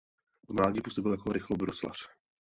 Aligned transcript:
V 0.49 0.53
mládí 0.53 0.81
působil 0.81 1.11
jako 1.11 1.31
rychlobruslař. 1.33 2.09